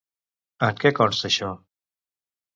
En 0.67 0.79
què 0.85 0.91
consta 1.01 1.31
això? 1.31 1.51